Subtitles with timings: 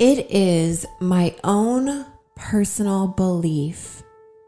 [0.00, 4.02] It is my own personal belief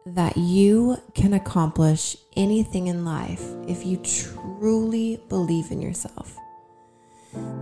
[0.04, 6.36] that you can accomplish anything in life if you truly believe in yourself.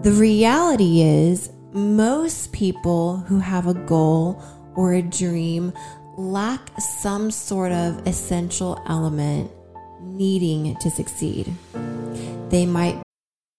[0.00, 4.42] The reality is, most people who have a goal
[4.74, 5.70] or a dream
[6.16, 9.50] lack some sort of essential element
[10.00, 11.52] needing to succeed.
[12.48, 13.03] They might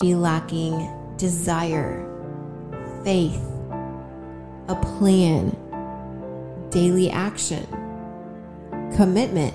[0.00, 2.02] Be lacking desire,
[3.04, 3.40] faith,
[4.66, 5.56] a plan,
[6.70, 7.64] daily action,
[8.96, 9.54] commitment,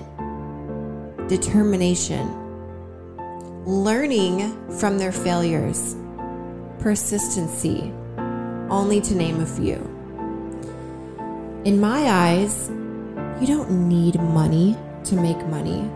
[1.28, 2.26] determination,
[3.66, 5.94] learning from their failures,
[6.78, 7.92] persistency,
[8.70, 9.76] only to name a few.
[11.66, 12.70] In my eyes,
[13.42, 14.74] you don't need money
[15.04, 15.86] to make money.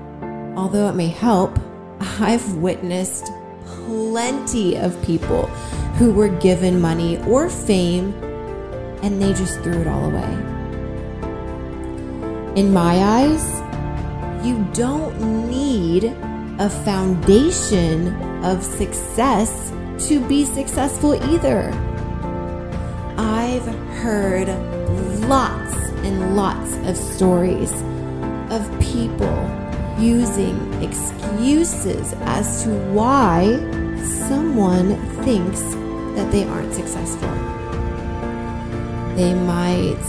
[0.54, 1.58] Although it may help,
[2.20, 3.30] I've witnessed
[3.66, 5.46] plenty of people
[5.98, 8.12] who were given money or fame
[9.02, 10.32] and they just threw it all away.
[12.56, 13.44] In my eyes,
[14.46, 16.04] you don't need
[16.58, 18.08] a foundation
[18.44, 19.72] of success
[20.08, 21.70] to be successful either.
[23.16, 23.66] I've
[23.96, 24.48] heard
[25.28, 25.74] lots
[26.04, 27.72] and lots of stories
[28.50, 29.63] of people
[29.98, 33.44] using excuses as to why
[34.28, 35.62] someone thinks
[36.16, 37.28] that they aren't successful.
[39.16, 40.02] They might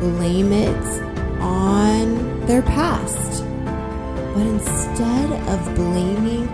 [0.00, 1.02] blame it
[1.40, 3.44] on their past.
[4.34, 6.46] But instead of blaming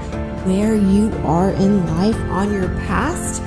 [0.44, 3.42] where you are in life on your past,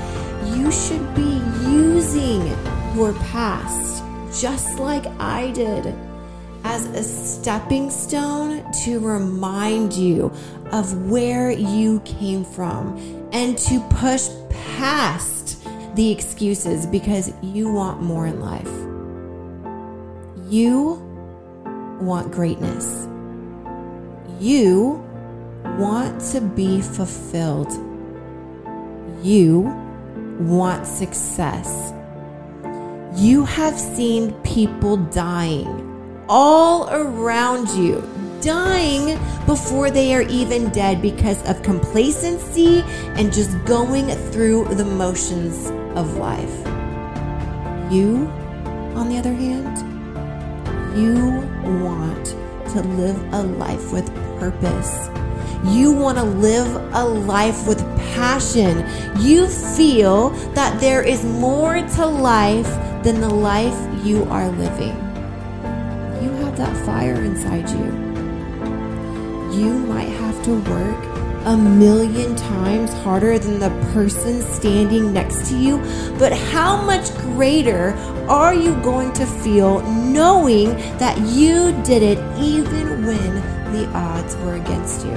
[0.56, 2.48] you should be using
[2.96, 4.04] your past
[4.40, 5.96] just like I did
[6.68, 10.26] as a stepping stone to remind you
[10.74, 12.98] of where you came from
[13.32, 14.28] and to push
[14.76, 18.68] past the excuses because you want more in life.
[20.52, 20.96] You
[22.02, 23.08] want greatness.
[24.38, 25.02] You
[25.80, 27.72] want to be fulfilled.
[29.24, 29.62] You
[30.38, 31.94] want success.
[33.16, 35.97] You have seen people dying
[36.30, 38.02] all around you,
[38.42, 42.82] dying before they are even dead because of complacency
[43.16, 46.58] and just going through the motions of life.
[47.92, 48.28] You,
[48.96, 49.78] on the other hand,
[50.98, 51.42] you
[51.84, 52.26] want
[52.74, 55.10] to live a life with purpose.
[55.64, 57.80] You want to live a life with
[58.14, 58.86] passion.
[59.20, 62.68] You feel that there is more to life
[63.04, 65.07] than the life you are living.
[66.22, 67.86] You have that fire inside you.
[69.60, 75.58] You might have to work a million times harder than the person standing next to
[75.58, 75.78] you,
[76.20, 77.94] but how much greater
[78.28, 83.36] are you going to feel knowing that you did it even when
[83.72, 85.14] the odds were against you?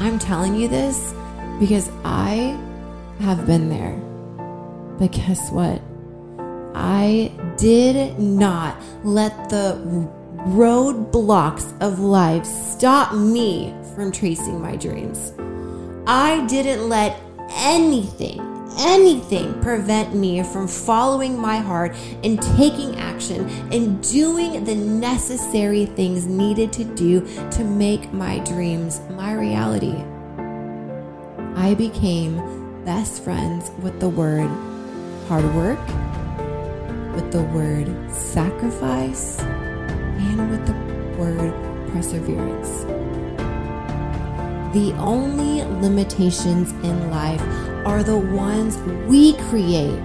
[0.00, 1.14] I'm telling you this
[1.58, 2.58] because I
[3.20, 3.96] have been there.
[4.98, 5.80] But guess what?
[6.74, 9.78] I did not let the
[10.48, 15.32] roadblocks of life stop me from tracing my dreams.
[16.06, 17.20] I didn't let
[17.50, 18.40] anything,
[18.78, 26.24] anything prevent me from following my heart and taking action and doing the necessary things
[26.26, 27.20] needed to do
[27.50, 29.96] to make my dreams my reality.
[31.54, 34.50] I became best friends with the word
[35.30, 35.78] hard work,
[37.14, 40.74] with the word sacrifice, and with the
[41.20, 41.54] word
[41.92, 42.84] perseverance.
[44.74, 47.42] The only limitations in life
[47.86, 48.78] are the ones
[49.08, 50.00] we create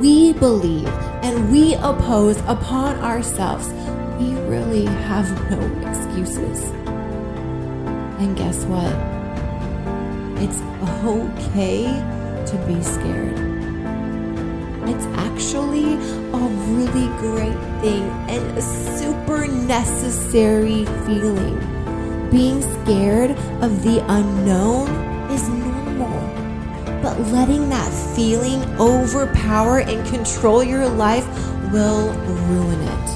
[0.00, 0.88] we believe
[1.24, 3.68] and we oppose upon ourselves,
[4.18, 6.62] we really have no excuses.
[8.20, 8.92] And guess what?
[10.40, 10.60] It's
[11.04, 11.84] okay
[12.46, 13.57] to be scared.
[14.88, 15.94] It's actually
[16.32, 21.58] a really great thing and a super necessary feeling.
[22.30, 23.32] Being scared
[23.62, 24.88] of the unknown
[25.30, 31.26] is normal, but letting that feeling overpower and control your life
[31.70, 32.10] will
[32.48, 33.08] ruin it.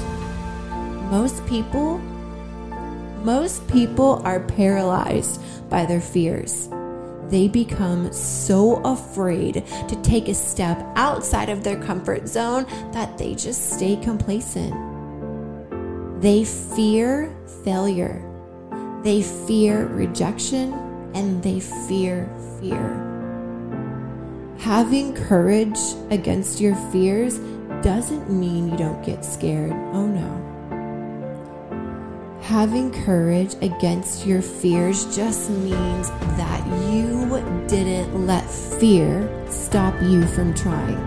[1.09, 1.97] Most people,
[3.23, 5.41] most people are paralyzed
[5.71, 6.69] by their fears
[7.29, 13.35] they become so afraid to take a step outside of their comfort zone that they
[13.35, 14.73] just stay complacent.
[16.21, 18.23] They fear failure,
[19.03, 20.73] they fear rejection,
[21.13, 22.29] and they fear
[22.59, 23.09] fear.
[24.59, 25.79] Having courage
[26.09, 27.39] against your fears
[27.81, 29.73] doesn't mean you don't get scared.
[29.93, 30.52] Oh no.
[32.43, 36.61] Having courage against your fears just means that
[36.91, 37.29] you
[37.69, 40.99] didn't let fear stop you from trying.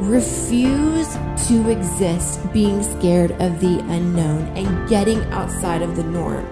[0.00, 1.18] Refuse
[1.48, 6.48] to exist being scared of the unknown and getting outside of the norm.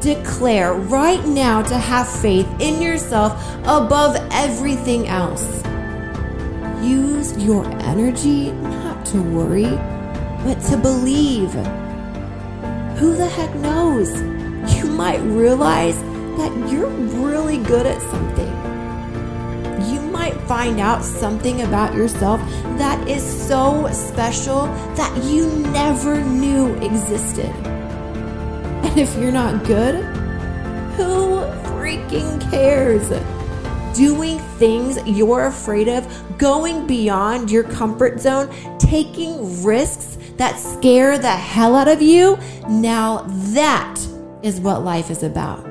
[0.00, 5.64] Declare right now to have faith in yourself above everything else.
[6.84, 9.70] Use your energy not to worry,
[10.44, 11.56] but to believe
[12.96, 14.10] who the heck knows?
[14.76, 15.98] You might realize
[16.38, 18.52] that you're really good at something.
[19.92, 22.40] You might find out something about yourself
[22.78, 24.66] that is so special
[24.96, 27.54] that you never knew existed.
[28.84, 30.02] And if you're not good,
[30.96, 33.10] who freaking cares?
[33.96, 36.06] Doing things you're afraid of,
[36.38, 42.38] going beyond your comfort zone, taking risks that scare the hell out of you,
[42.68, 43.98] now that
[44.42, 45.64] is what life is about.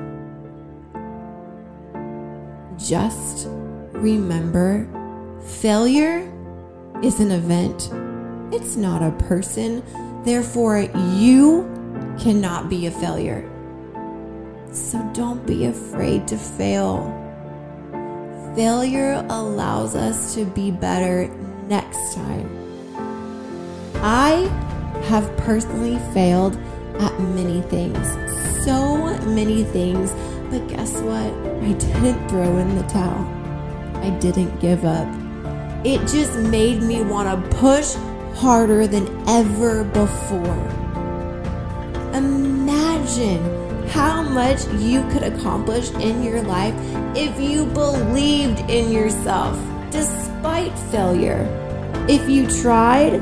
[2.76, 3.46] Just
[3.92, 4.88] remember
[5.60, 6.32] failure
[7.02, 7.90] is an event,
[8.52, 9.82] it's not a person.
[10.24, 10.80] Therefore,
[11.14, 11.62] you
[12.18, 13.48] cannot be a failure.
[14.72, 17.25] So don't be afraid to fail.
[18.56, 21.28] Failure allows us to be better
[21.68, 22.48] next time.
[23.96, 24.48] I
[25.08, 26.56] have personally failed
[26.98, 28.08] at many things,
[28.64, 30.10] so many things,
[30.48, 31.30] but guess what?
[31.64, 33.26] I didn't throw in the towel.
[33.96, 35.06] I didn't give up.
[35.84, 37.94] It just made me want to push
[38.36, 40.66] harder than ever before.
[42.14, 46.74] Imagine how much you could accomplish in your life
[47.16, 49.58] if you believed in yourself
[49.90, 51.46] despite failure.
[52.08, 53.20] If you tried,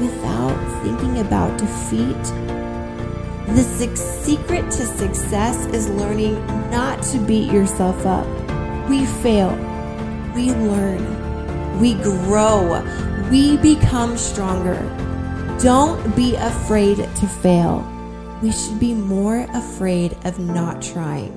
[0.00, 2.22] without thinking about defeat.
[3.54, 3.62] The
[3.96, 6.34] secret to success is learning
[6.70, 8.26] not to beat yourself up.
[8.88, 9.50] We fail,
[10.34, 12.82] we learn, we grow,
[13.30, 14.78] we become stronger.
[15.60, 17.99] Don't be afraid to fail.
[18.42, 21.36] We should be more afraid of not trying.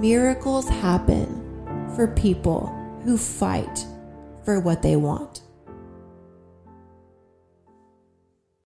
[0.00, 1.42] Miracles happen
[1.96, 2.66] for people
[3.04, 3.84] who fight
[4.44, 5.42] for what they want.